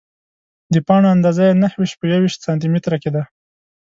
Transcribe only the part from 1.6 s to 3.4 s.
نهه ویشت په یوویشت سانتي متره کې ده.